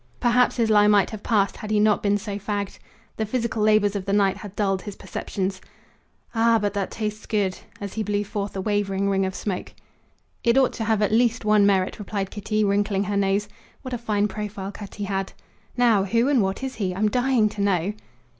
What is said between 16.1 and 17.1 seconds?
and what is he? I'm